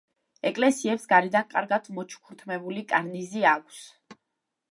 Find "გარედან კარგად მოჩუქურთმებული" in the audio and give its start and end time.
1.11-2.85